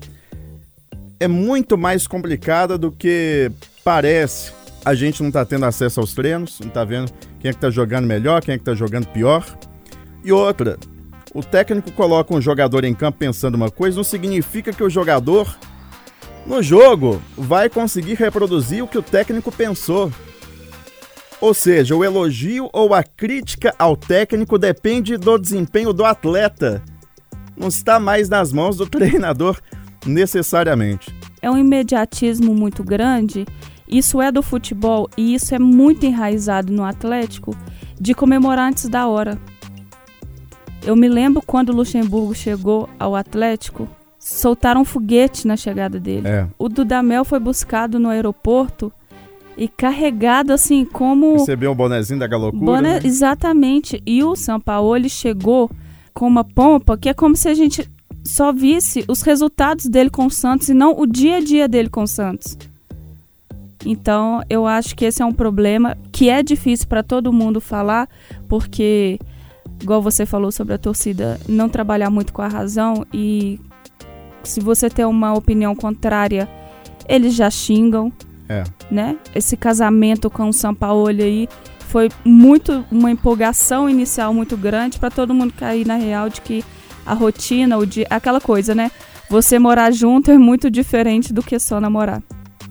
é 1.19 1.27
muito 1.27 1.77
mais 1.77 2.07
complicada 2.07 2.77
do 2.77 2.91
que 2.91 3.51
parece. 3.83 4.58
A 4.89 4.95
gente 4.95 5.21
não 5.21 5.27
está 5.27 5.45
tendo 5.45 5.67
acesso 5.67 5.99
aos 5.99 6.15
treinos, 6.15 6.59
não 6.59 6.67
está 6.67 6.83
vendo 6.83 7.11
quem 7.39 7.49
é 7.49 7.51
que 7.51 7.57
está 7.59 7.69
jogando 7.69 8.07
melhor, 8.07 8.41
quem 8.41 8.55
é 8.55 8.57
que 8.57 8.63
está 8.63 8.73
jogando 8.73 9.05
pior. 9.05 9.45
E 10.23 10.31
outra, 10.31 10.79
o 11.31 11.43
técnico 11.43 11.91
coloca 11.91 12.33
um 12.33 12.41
jogador 12.41 12.83
em 12.83 12.95
campo 12.95 13.19
pensando 13.19 13.53
uma 13.53 13.69
coisa, 13.69 13.97
não 13.97 14.03
significa 14.03 14.73
que 14.73 14.81
o 14.81 14.89
jogador 14.89 15.55
no 16.43 16.63
jogo 16.63 17.21
vai 17.37 17.69
conseguir 17.69 18.15
reproduzir 18.15 18.83
o 18.83 18.87
que 18.87 18.97
o 18.97 19.03
técnico 19.03 19.51
pensou. 19.51 20.11
Ou 21.39 21.53
seja, 21.53 21.95
o 21.95 22.03
elogio 22.03 22.67
ou 22.73 22.91
a 22.95 23.03
crítica 23.03 23.75
ao 23.77 23.95
técnico 23.95 24.57
depende 24.57 25.17
do 25.17 25.37
desempenho 25.37 25.93
do 25.93 26.03
atleta. 26.03 26.83
Não 27.55 27.67
está 27.67 27.99
mais 27.99 28.27
nas 28.27 28.51
mãos 28.51 28.77
do 28.77 28.87
treinador 28.89 29.59
necessariamente. 30.03 31.13
É 31.43 31.51
um 31.51 31.59
imediatismo 31.59 32.55
muito 32.55 32.83
grande. 32.83 33.45
Isso 33.89 34.21
é 34.21 34.31
do 34.31 34.43
futebol 34.43 35.09
e 35.17 35.33
isso 35.33 35.55
é 35.55 35.59
muito 35.59 36.05
enraizado 36.05 36.71
no 36.71 36.83
Atlético 36.83 37.55
de 37.99 38.13
comemorar 38.13 38.69
antes 38.69 38.87
da 38.87 39.07
hora. 39.07 39.37
Eu 40.83 40.95
me 40.95 41.09
lembro 41.09 41.41
quando 41.45 41.69
o 41.69 41.75
Luxemburgo 41.75 42.33
chegou 42.33 42.87
ao 42.97 43.15
Atlético, 43.15 43.87
soltaram 44.17 44.81
um 44.81 44.85
foguete 44.85 45.47
na 45.47 45.57
chegada 45.57 45.99
dele. 45.99 46.27
É. 46.27 46.47
O 46.57 46.69
Dudamel 46.69 47.25
foi 47.25 47.39
buscado 47.39 47.99
no 47.99 48.09
aeroporto 48.09 48.91
e 49.57 49.67
carregado 49.67 50.53
assim 50.53 50.85
como 50.85 51.33
Recebeu 51.33 51.71
o 51.71 51.75
bonezinho 51.75 52.19
da 52.19 52.27
galocura. 52.27 52.65
Boné, 52.65 52.93
né? 52.93 53.01
Exatamente. 53.03 54.01
E 54.05 54.23
o 54.23 54.35
Sampaoli 54.35 55.09
chegou 55.09 55.69
com 56.13 56.27
uma 56.27 56.45
pompa 56.45 56.97
que 56.97 57.09
é 57.09 57.13
como 57.13 57.35
se 57.35 57.49
a 57.49 57.53
gente 57.53 57.89
só 58.23 58.53
visse 58.53 59.03
os 59.07 59.21
resultados 59.21 59.85
dele 59.85 60.09
com 60.09 60.27
o 60.27 60.31
Santos 60.31 60.69
e 60.69 60.73
não 60.73 60.97
o 60.97 61.05
dia 61.05 61.37
a 61.37 61.39
dia 61.41 61.67
dele 61.67 61.89
com 61.89 62.03
o 62.03 62.07
Santos. 62.07 62.57
Então, 63.85 64.41
eu 64.49 64.67
acho 64.67 64.95
que 64.95 65.05
esse 65.05 65.21
é 65.21 65.25
um 65.25 65.31
problema 65.31 65.97
que 66.11 66.29
é 66.29 66.43
difícil 66.43 66.87
para 66.87 67.01
todo 67.01 67.31
mundo 67.31 67.61
falar, 67.61 68.09
porque, 68.47 69.17
igual 69.81 70.01
você 70.01 70.25
falou 70.25 70.51
sobre 70.51 70.73
a 70.73 70.77
torcida, 70.77 71.39
não 71.47 71.69
trabalhar 71.69 72.09
muito 72.09 72.33
com 72.33 72.41
a 72.41 72.47
razão 72.47 73.05
e 73.13 73.59
se 74.43 74.59
você 74.59 74.89
tem 74.89 75.05
uma 75.05 75.33
opinião 75.33 75.75
contrária, 75.75 76.47
eles 77.07 77.33
já 77.33 77.49
xingam, 77.49 78.11
É. 78.49 78.63
né? 78.91 79.17
Esse 79.33 79.55
casamento 79.55 80.29
com 80.29 80.49
o 80.49 80.53
Sampaoli 80.53 81.23
aí 81.23 81.49
foi 81.87 82.09
muito 82.23 82.85
uma 82.91 83.09
empolgação 83.09 83.89
inicial 83.89 84.33
muito 84.33 84.55
grande 84.57 84.99
para 84.99 85.09
todo 85.09 85.33
mundo 85.33 85.53
cair 85.53 85.85
na 85.87 85.95
real 85.95 86.29
de 86.29 86.41
que 86.41 86.63
a 87.05 87.13
rotina, 87.13 87.77
o 87.77 87.85
dia, 87.85 88.05
aquela 88.09 88.39
coisa, 88.41 88.75
né? 88.75 88.91
Você 89.29 89.57
morar 89.57 89.91
junto 89.91 90.31
é 90.31 90.37
muito 90.37 90.69
diferente 90.69 91.33
do 91.33 91.41
que 91.41 91.57
só 91.59 91.79
namorar. 91.79 92.21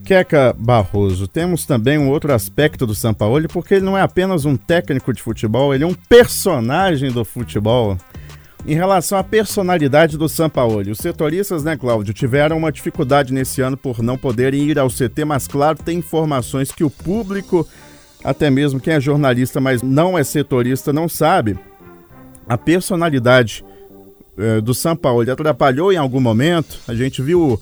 Queca 0.08 0.56
Barroso, 0.58 1.28
temos 1.28 1.66
também 1.66 1.98
um 1.98 2.08
outro 2.08 2.32
aspecto 2.32 2.86
do 2.86 2.94
Sampaoli, 2.94 3.46
porque 3.46 3.74
ele 3.74 3.84
não 3.84 3.94
é 3.94 4.00
apenas 4.00 4.46
um 4.46 4.56
técnico 4.56 5.12
de 5.12 5.20
futebol, 5.20 5.74
ele 5.74 5.84
é 5.84 5.86
um 5.86 5.92
personagem 5.92 7.12
do 7.12 7.26
futebol. 7.26 7.94
Em 8.66 8.74
relação 8.74 9.18
à 9.18 9.22
personalidade 9.22 10.16
do 10.16 10.26
Sampaoli, 10.26 10.90
os 10.90 10.96
setoristas, 10.96 11.62
né, 11.62 11.76
Cláudio, 11.76 12.14
tiveram 12.14 12.56
uma 12.56 12.72
dificuldade 12.72 13.34
nesse 13.34 13.60
ano 13.60 13.76
por 13.76 14.02
não 14.02 14.16
poderem 14.16 14.62
ir 14.62 14.78
ao 14.78 14.88
CT, 14.88 15.26
mas 15.26 15.46
claro, 15.46 15.76
tem 15.76 15.98
informações 15.98 16.72
que 16.72 16.82
o 16.82 16.88
público, 16.88 17.68
até 18.24 18.48
mesmo 18.48 18.80
quem 18.80 18.94
é 18.94 19.00
jornalista, 19.00 19.60
mas 19.60 19.82
não 19.82 20.16
é 20.16 20.24
setorista, 20.24 20.90
não 20.90 21.06
sabe. 21.06 21.58
A 22.48 22.56
personalidade 22.56 23.62
eh, 24.38 24.62
do 24.62 24.72
Sampaoli 24.72 25.30
atrapalhou 25.30 25.92
em 25.92 25.98
algum 25.98 26.18
momento. 26.18 26.78
A 26.88 26.94
gente 26.94 27.20
viu 27.20 27.60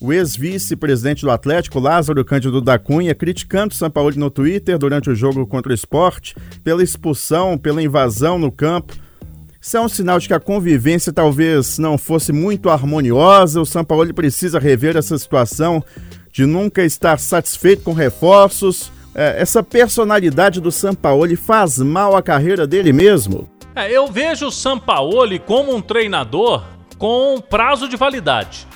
o 0.00 0.12
ex-vice-presidente 0.12 1.22
do 1.22 1.30
Atlético, 1.30 1.78
Lázaro 1.78 2.24
Cândido 2.24 2.60
da 2.60 2.78
Cunha, 2.78 3.14
criticando 3.14 3.74
o 3.74 3.76
Sampaoli 3.76 4.18
no 4.18 4.30
Twitter 4.30 4.78
durante 4.78 5.10
o 5.10 5.14
jogo 5.14 5.46
contra 5.46 5.70
o 5.70 5.74
esporte, 5.74 6.34
pela 6.64 6.82
expulsão, 6.82 7.58
pela 7.58 7.82
invasão 7.82 8.38
no 8.38 8.50
campo. 8.50 8.94
Isso 9.60 9.76
é 9.76 9.80
um 9.80 9.90
sinal 9.90 10.18
de 10.18 10.26
que 10.26 10.32
a 10.32 10.40
convivência 10.40 11.12
talvez 11.12 11.78
não 11.78 11.98
fosse 11.98 12.32
muito 12.32 12.70
harmoniosa. 12.70 13.60
O 13.60 13.66
Sampaoli 13.66 14.14
precisa 14.14 14.58
rever 14.58 14.96
essa 14.96 15.18
situação 15.18 15.84
de 16.32 16.46
nunca 16.46 16.82
estar 16.82 17.18
satisfeito 17.18 17.82
com 17.82 17.92
reforços. 17.92 18.90
É, 19.14 19.42
essa 19.42 19.62
personalidade 19.62 20.62
do 20.62 20.72
Sampaoli 20.72 21.36
faz 21.36 21.76
mal 21.76 22.16
à 22.16 22.22
carreira 22.22 22.66
dele 22.66 22.90
mesmo? 22.90 23.46
É, 23.76 23.90
eu 23.90 24.06
vejo 24.06 24.46
o 24.46 24.50
Sampaoli 24.50 25.38
como 25.38 25.76
um 25.76 25.82
treinador 25.82 26.64
com 26.96 27.38
prazo 27.38 27.86
de 27.86 27.96
validade. 27.96 28.69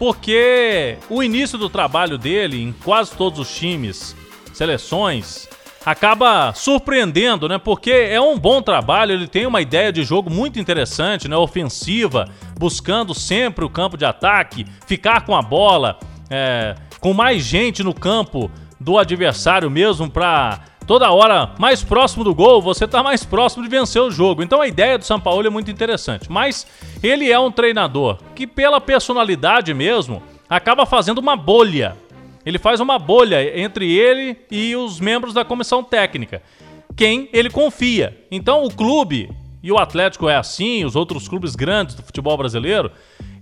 Porque 0.00 0.96
o 1.10 1.22
início 1.22 1.58
do 1.58 1.68
trabalho 1.68 2.16
dele 2.16 2.62
em 2.62 2.72
quase 2.72 3.12
todos 3.12 3.38
os 3.38 3.54
times, 3.54 4.16
seleções, 4.50 5.46
acaba 5.84 6.54
surpreendendo, 6.54 7.46
né? 7.46 7.58
Porque 7.58 7.90
é 7.90 8.18
um 8.18 8.38
bom 8.38 8.62
trabalho, 8.62 9.12
ele 9.12 9.28
tem 9.28 9.44
uma 9.44 9.60
ideia 9.60 9.92
de 9.92 10.02
jogo 10.02 10.30
muito 10.30 10.58
interessante, 10.58 11.28
né? 11.28 11.36
Ofensiva, 11.36 12.30
buscando 12.58 13.14
sempre 13.14 13.62
o 13.62 13.68
campo 13.68 13.98
de 13.98 14.06
ataque, 14.06 14.66
ficar 14.86 15.26
com 15.26 15.36
a 15.36 15.42
bola, 15.42 16.00
é, 16.30 16.74
com 16.98 17.12
mais 17.12 17.44
gente 17.44 17.82
no 17.82 17.92
campo 17.92 18.50
do 18.80 18.96
adversário 18.96 19.70
mesmo 19.70 20.08
para 20.08 20.60
toda 20.90 21.12
hora 21.12 21.52
mais 21.56 21.84
próximo 21.84 22.24
do 22.24 22.34
gol, 22.34 22.60
você 22.60 22.84
tá 22.84 23.00
mais 23.00 23.22
próximo 23.22 23.62
de 23.62 23.68
vencer 23.68 24.02
o 24.02 24.10
jogo. 24.10 24.42
Então 24.42 24.60
a 24.60 24.66
ideia 24.66 24.98
do 24.98 25.04
São 25.04 25.20
Paulo 25.20 25.46
é 25.46 25.48
muito 25.48 25.70
interessante, 25.70 26.28
mas 26.28 26.66
ele 27.00 27.30
é 27.30 27.38
um 27.38 27.48
treinador 27.48 28.18
que 28.34 28.44
pela 28.44 28.80
personalidade 28.80 29.72
mesmo 29.72 30.20
acaba 30.48 30.84
fazendo 30.84 31.18
uma 31.18 31.36
bolha 31.36 31.96
ele 32.44 32.58
faz 32.58 32.80
uma 32.80 32.98
bolha 32.98 33.56
entre 33.56 33.96
ele 33.96 34.36
e 34.50 34.74
os 34.74 34.98
membros 34.98 35.32
da 35.32 35.44
comissão 35.44 35.84
técnica, 35.84 36.42
quem 36.96 37.28
ele 37.32 37.50
confia. 37.50 38.18
Então 38.28 38.64
o 38.64 38.74
clube, 38.74 39.30
e 39.62 39.70
o 39.70 39.78
Atlético 39.78 40.28
é 40.28 40.34
assim, 40.34 40.84
os 40.84 40.96
outros 40.96 41.28
clubes 41.28 41.54
grandes 41.54 41.94
do 41.94 42.02
futebol 42.02 42.36
brasileiro, 42.36 42.90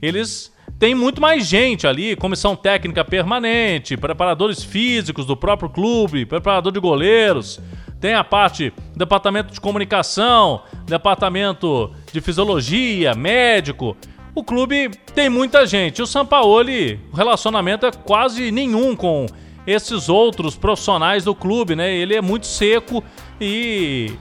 eles 0.03 0.53
têm 0.79 0.95
muito 0.95 1.21
mais 1.21 1.47
gente 1.47 1.87
ali, 1.87 2.15
comissão 2.17 2.55
técnica 2.55 3.05
permanente, 3.05 3.97
preparadores 3.97 4.63
físicos 4.63 5.27
do 5.27 5.37
próprio 5.37 5.69
clube, 5.69 6.27
preparador 6.27 6.73
de 6.73 6.81
goleiros, 6.81 7.61
tem 8.01 8.15
a 8.15 8.23
parte 8.23 8.73
departamento 8.95 9.53
de 9.53 9.61
comunicação, 9.61 10.63
departamento 10.87 11.93
de 12.13 12.21
fisiologia, 12.21 13.15
médico 13.15 13.97
o 14.39 14.45
clube 14.45 14.91
tem 15.17 15.29
muita 15.29 15.67
gente. 15.67 16.01
O 16.01 16.07
Sampaoli, 16.07 17.01
o 17.13 17.17
relacionamento 17.17 17.85
é 17.85 17.91
quase 17.91 18.53
nenhum 18.53 18.95
com 18.95 19.27
esses 19.67 20.09
outros 20.09 20.55
profissionais 20.55 21.25
do 21.25 21.35
clube, 21.35 21.75
né? 21.75 21.93
Ele 21.93 22.15
é 22.15 22.23
muito 22.23 22.47
seco 22.47 23.03
e 23.41 24.13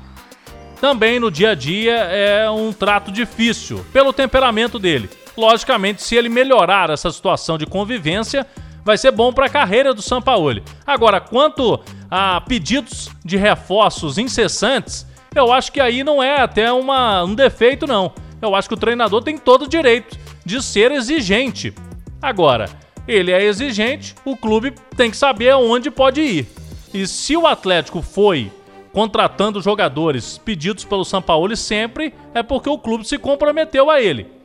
também 0.82 1.20
no 1.20 1.30
dia 1.30 1.52
a 1.52 1.56
dia 1.56 1.94
é 1.94 2.50
um 2.50 2.74
trato 2.74 3.12
difícil 3.12 3.86
pelo 3.94 4.12
temperamento 4.12 4.80
dele. 4.80 5.08
Logicamente, 5.38 6.01
se 6.01 6.15
ele 6.15 6.29
melhorar 6.29 6.89
essa 6.89 7.12
situação 7.12 7.58
de 7.58 7.65
convivência, 7.65 8.46
vai 8.84 8.98
ser 8.98 9.12
bom 9.12 9.32
para 9.32 9.46
a 9.46 9.50
carreira 9.50 9.94
do 9.94 10.01
Sampaoli. 10.01 10.63
Agora, 10.86 11.22
quanto 11.22 11.79
a 12.10 12.41
pedidos 12.41 13.10
de 13.24 13.38
reforços 13.38 14.17
incessantes, 14.17 15.06
eu 15.36 15.53
acho 15.53 15.72
que 15.72 15.79
aí 15.79 16.03
não 16.03 16.24
é 16.24 16.41
até 16.41 16.72
uma, 16.72 17.24
um 17.24 17.36
defeito, 17.36 17.86
não 17.86 18.12
eu 18.41 18.56
acho 18.56 18.67
que 18.67 18.74
o 18.74 18.77
treinador 18.77 19.22
tem 19.22 19.38
todo 19.38 19.63
o 19.63 19.70
direito 19.70 20.17
de 20.46 20.62
ser 20.62 20.91
exigente. 20.91 21.74
Agora, 22.22 22.70
ele 23.08 23.32
é 23.32 23.44
exigente, 23.44 24.15
o 24.25 24.36
clube 24.36 24.74
tem 24.96 25.10
que 25.10 25.17
saber 25.17 25.50
aonde 25.51 25.89
pode 25.89 26.22
ir. 26.22 26.48
E 26.94 27.08
se 27.08 27.36
o 27.36 27.48
Atlético 27.48 28.01
foi 28.01 28.51
contratando 28.94 29.62
jogadores 29.62 30.38
pedidos 30.38 30.84
pelo 30.84 31.06
Sampaoli 31.06 31.56
sempre, 31.56 32.13
é 32.34 32.41
porque 32.41 32.70
o 32.70 32.79
clube 32.79 33.08
se 33.08 33.17
comprometeu 33.17 33.89
a 33.89 34.01
ele 34.01 34.37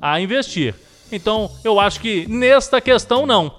a 0.00 0.20
investir. 0.20 0.74
Então, 1.10 1.50
eu 1.62 1.78
acho 1.78 2.00
que 2.00 2.26
nesta 2.28 2.80
questão 2.80 3.26
não. 3.26 3.52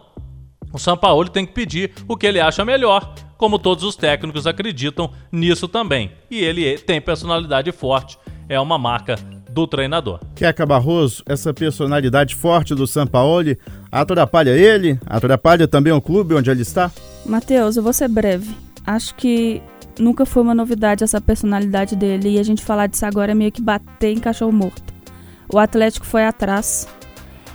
O 0.73 0.77
Sampaoli 0.77 1.29
tem 1.29 1.45
que 1.45 1.53
pedir 1.53 1.91
o 2.07 2.17
que 2.17 2.27
ele 2.27 2.39
acha 2.39 2.65
melhor, 2.65 3.15
como 3.37 3.57
todos 3.57 3.83
os 3.83 3.95
técnicos 3.95 4.45
acreditam 4.45 5.11
nisso 5.31 5.67
também. 5.67 6.11
E 6.29 6.39
ele 6.43 6.77
tem 6.77 6.99
personalidade 6.99 7.71
forte, 7.71 8.17
é 8.49 8.59
uma 8.59 8.77
marca 8.77 9.15
do 9.49 9.65
treinador. 9.65 10.19
Queca 10.35 10.65
Barroso, 10.65 11.23
essa 11.25 11.53
personalidade 11.53 12.35
forte 12.35 12.75
do 12.75 12.85
Sampaoli, 12.85 13.57
atrapalha 13.91 14.51
ele? 14.51 14.99
Atrapalha 15.05 15.67
também 15.67 15.93
o 15.93 16.01
clube 16.01 16.35
onde 16.35 16.51
ele 16.51 16.61
está? 16.61 16.91
Matheus, 17.25 17.77
eu 17.77 17.83
vou 17.83 17.93
ser 17.93 18.07
breve. 18.07 18.55
Acho 18.85 19.15
que 19.15 19.61
nunca 19.99 20.25
foi 20.25 20.43
uma 20.43 20.53
novidade 20.53 21.03
essa 21.03 21.19
personalidade 21.19 21.95
dele 21.95 22.29
e 22.29 22.39
a 22.39 22.43
gente 22.43 22.63
falar 22.63 22.87
disso 22.87 23.05
agora 23.05 23.31
é 23.31 23.35
meio 23.35 23.51
que 23.51 23.61
bater 23.61 24.11
em 24.11 24.19
cachorro 24.19 24.51
morto. 24.51 24.96
O 25.49 25.57
Atlético 25.57 26.05
foi 26.05 26.25
atrás 26.25 26.87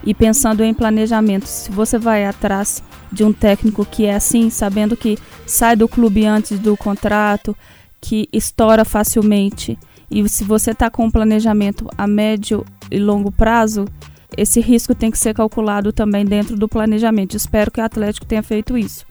e 0.04 0.14
pensando 0.14 0.64
em 0.64 0.74
planejamento, 0.74 1.46
se 1.46 1.70
você 1.70 1.98
vai 1.98 2.26
atrás 2.26 2.82
de 3.10 3.22
um 3.24 3.32
técnico 3.32 3.84
que 3.84 4.06
é 4.06 4.14
assim, 4.14 4.50
sabendo 4.50 4.96
que 4.96 5.18
sai 5.46 5.76
do 5.76 5.88
clube 5.88 6.24
antes 6.24 6.58
do 6.58 6.76
contrato, 6.76 7.56
que 8.00 8.28
estoura 8.32 8.84
facilmente 8.84 9.78
e 10.12 10.28
se 10.28 10.44
você 10.44 10.72
está 10.72 10.90
com 10.90 11.06
um 11.06 11.10
planejamento 11.10 11.88
a 11.96 12.06
médio 12.06 12.66
e 12.90 12.98
longo 12.98 13.32
prazo, 13.32 13.86
esse 14.36 14.60
risco 14.60 14.94
tem 14.94 15.10
que 15.10 15.16
ser 15.16 15.34
calculado 15.34 15.90
também 15.90 16.22
dentro 16.22 16.54
do 16.54 16.68
planejamento. 16.68 17.34
Espero 17.34 17.70
que 17.70 17.80
o 17.80 17.84
Atlético 17.84 18.26
tenha 18.26 18.42
feito 18.42 18.76
isso. 18.76 19.06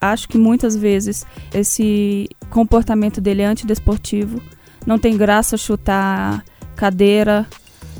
Acho 0.00 0.28
que 0.28 0.36
muitas 0.36 0.74
vezes 0.74 1.24
esse 1.54 2.28
comportamento 2.50 3.20
dele 3.20 3.42
é 3.42 3.46
antidesportivo. 3.46 4.42
Não 4.84 4.98
tem 4.98 5.16
graça 5.16 5.56
chutar 5.56 6.44
cadeira, 6.74 7.46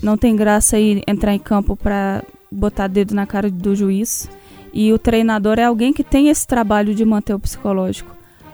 não 0.03 0.17
tem 0.17 0.35
graça 0.35 0.79
ir 0.79 1.03
entrar 1.07 1.35
em 1.35 1.38
campo 1.38 1.77
para 1.77 2.23
botar 2.51 2.88
dedo 2.88 3.15
na 3.15 3.27
cara 3.27 3.51
do 3.51 3.75
juiz. 3.75 4.29
E 4.73 4.93
o 4.93 4.99
treinador 4.99 5.59
é 5.59 5.65
alguém 5.65 5.93
que 5.93 6.03
tem 6.03 6.29
esse 6.29 6.47
trabalho 6.47 6.95
de 6.95 7.05
manter 7.05 7.35
o 7.35 7.38
psicológico 7.38 8.11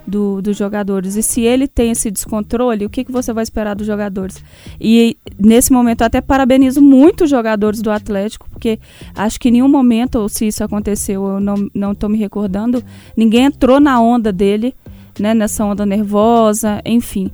do, 0.09 0.41
dos 0.43 0.57
jogadores. 0.57 1.17
E 1.17 1.23
se 1.23 1.43
ele 1.43 1.69
tem 1.69 1.91
esse 1.93 2.11
descontrole, 2.11 2.87
o 2.87 2.91
que, 2.91 3.05
que 3.05 3.13
você 3.13 3.33
vai 3.33 3.43
esperar 3.43 3.77
dos 3.77 3.87
jogadores? 3.87 4.43
E 4.81 5.17
nesse 5.39 5.73
momento, 5.73 6.03
até 6.03 6.21
parabenizo 6.21 6.81
muito 6.81 7.25
os 7.25 7.31
jogadores 7.31 7.83
do 7.83 7.91
Atlético, 7.91 8.49
porque 8.51 8.81
acho 9.15 9.39
que 9.39 9.49
em 9.49 9.53
nenhum 9.53 9.69
momento, 9.69 10.17
ou 10.17 10.29
se 10.29 10.47
isso 10.49 10.65
aconteceu, 10.65 11.25
eu 11.25 11.41
não 11.41 11.93
estou 11.93 12.09
me 12.09 12.19
recordando, 12.19 12.83
ninguém 13.17 13.45
entrou 13.45 13.79
na 13.79 14.01
onda 14.01 14.33
dele, 14.33 14.75
né, 15.21 15.35
nessa 15.35 15.65
onda 15.65 15.85
nervosa, 15.85 16.81
enfim. 16.85 17.31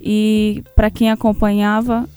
E 0.00 0.62
para 0.76 0.90
quem 0.90 1.10
acompanhava, 1.10 2.08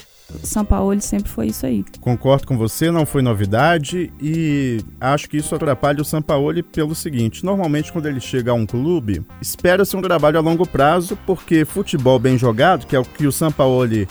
são 0.43 0.65
Paulo 0.65 0.99
sempre 1.01 1.29
foi 1.29 1.47
isso 1.47 1.65
aí. 1.65 1.83
Concordo 1.99 2.47
com 2.47 2.57
você, 2.57 2.91
não 2.91 3.05
foi 3.05 3.21
novidade 3.21 4.11
e 4.21 4.79
acho 4.99 5.29
que 5.29 5.37
isso 5.37 5.53
atrapalha 5.53 6.01
o 6.01 6.05
Sampaoli 6.05 6.63
pelo 6.63 6.95
seguinte: 6.95 7.45
normalmente 7.45 7.91
quando 7.91 8.07
ele 8.07 8.19
chega 8.19 8.51
a 8.51 8.53
um 8.53 8.65
clube, 8.65 9.25
espera-se 9.41 9.95
um 9.95 10.01
trabalho 10.01 10.37
a 10.37 10.41
longo 10.41 10.67
prazo, 10.67 11.17
porque 11.25 11.65
futebol 11.65 12.19
bem 12.19 12.37
jogado, 12.37 12.85
que 12.85 12.95
é 12.95 12.99
o 12.99 13.05
que 13.05 13.27
o 13.27 13.31
Sampaoli 13.31 14.07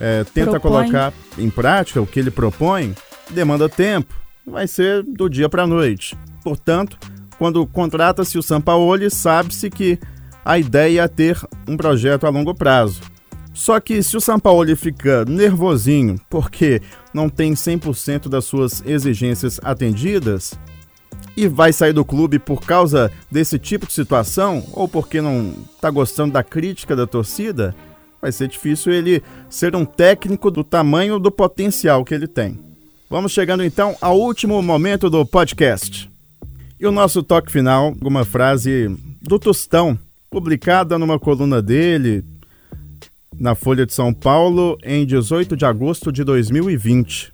é, 0.00 0.24
tenta 0.24 0.58
propõe. 0.58 0.60
colocar 0.60 1.12
em 1.38 1.50
prática, 1.50 2.00
o 2.00 2.06
que 2.06 2.18
ele 2.18 2.30
propõe, 2.30 2.94
demanda 3.30 3.68
tempo, 3.68 4.14
vai 4.46 4.66
ser 4.66 5.02
do 5.02 5.28
dia 5.28 5.48
para 5.48 5.62
a 5.62 5.66
noite. 5.66 6.16
Portanto, 6.42 6.98
quando 7.38 7.66
contrata-se 7.66 8.38
o 8.38 8.42
Sampaoli, 8.42 9.10
sabe-se 9.10 9.70
que 9.70 9.98
a 10.44 10.58
ideia 10.58 11.02
é 11.02 11.08
ter 11.08 11.40
um 11.66 11.76
projeto 11.76 12.26
a 12.26 12.30
longo 12.30 12.54
prazo. 12.54 13.00
Só 13.54 13.78
que 13.78 14.02
se 14.02 14.16
o 14.16 14.20
São 14.20 14.38
Paulo 14.38 14.76
fica 14.76 15.24
nervosinho 15.24 16.20
porque 16.28 16.82
não 17.14 17.28
tem 17.28 17.54
100% 17.54 18.28
das 18.28 18.44
suas 18.44 18.82
exigências 18.84 19.60
atendidas 19.62 20.58
e 21.36 21.46
vai 21.46 21.72
sair 21.72 21.92
do 21.92 22.04
clube 22.04 22.40
por 22.40 22.60
causa 22.60 23.10
desse 23.30 23.56
tipo 23.56 23.86
de 23.86 23.92
situação 23.92 24.66
ou 24.72 24.88
porque 24.88 25.20
não 25.20 25.54
está 25.74 25.88
gostando 25.88 26.32
da 26.32 26.42
crítica 26.42 26.96
da 26.96 27.06
torcida, 27.06 27.74
vai 28.20 28.32
ser 28.32 28.48
difícil 28.48 28.92
ele 28.92 29.22
ser 29.48 29.76
um 29.76 29.84
técnico 29.84 30.50
do 30.50 30.64
tamanho 30.64 31.20
do 31.20 31.30
potencial 31.30 32.04
que 32.04 32.12
ele 32.12 32.26
tem. 32.26 32.58
Vamos 33.08 33.30
chegando 33.30 33.62
então 33.62 33.96
ao 34.00 34.18
último 34.18 34.60
momento 34.62 35.08
do 35.08 35.24
podcast. 35.24 36.10
E 36.80 36.86
o 36.86 36.92
nosso 36.92 37.22
toque 37.22 37.52
final, 37.52 37.94
uma 38.02 38.24
frase 38.24 38.88
do 39.22 39.38
Tostão, 39.38 39.96
publicada 40.28 40.98
numa 40.98 41.18
coluna 41.18 41.62
dele, 41.62 42.24
na 43.38 43.54
Folha 43.54 43.84
de 43.86 43.92
São 43.92 44.12
Paulo 44.12 44.78
em 44.82 45.04
18 45.04 45.56
de 45.56 45.64
agosto 45.64 46.12
de 46.12 46.24
2020. 46.24 47.32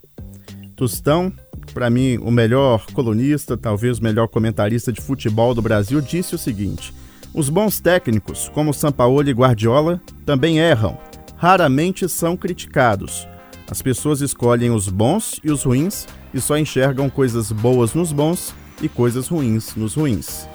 Tostão, 0.76 1.32
para 1.74 1.90
mim 1.90 2.18
o 2.18 2.30
melhor 2.30 2.86
colunista, 2.92 3.56
talvez 3.56 3.98
o 3.98 4.02
melhor 4.02 4.28
comentarista 4.28 4.92
de 4.92 5.00
futebol 5.00 5.54
do 5.54 5.62
Brasil, 5.62 6.00
disse 6.00 6.34
o 6.34 6.38
seguinte: 6.38 6.92
Os 7.34 7.48
bons 7.48 7.80
técnicos, 7.80 8.48
como 8.48 8.72
Sampaoli 8.72 9.30
e 9.30 9.34
Guardiola, 9.34 10.00
também 10.24 10.58
erram, 10.58 10.98
raramente 11.36 12.08
são 12.08 12.36
criticados. 12.36 13.28
As 13.70 13.80
pessoas 13.80 14.20
escolhem 14.20 14.70
os 14.70 14.88
bons 14.88 15.40
e 15.44 15.50
os 15.50 15.62
ruins 15.62 16.06
e 16.34 16.40
só 16.40 16.58
enxergam 16.58 17.08
coisas 17.08 17.52
boas 17.52 17.94
nos 17.94 18.12
bons 18.12 18.54
e 18.82 18.88
coisas 18.88 19.28
ruins 19.28 19.76
nos 19.76 19.94
ruins. 19.94 20.48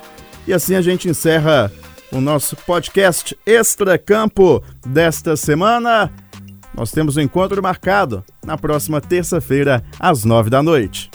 E 0.48 0.54
assim 0.54 0.76
a 0.76 0.82
gente 0.82 1.08
encerra 1.08 1.72
o 2.16 2.22
nosso 2.22 2.56
podcast 2.56 3.38
Extra 3.46 3.98
Campo 3.98 4.64
desta 4.88 5.36
semana. 5.36 6.10
Nós 6.74 6.90
temos 6.92 7.18
um 7.18 7.22
encontro 7.22 7.62
marcado 7.62 8.24
na 8.46 8.58
próxima 8.58 9.02
terça-feira, 9.02 9.84
às 10.00 10.24
nove 10.24 10.50
da 10.50 10.64
noite. 10.64 11.12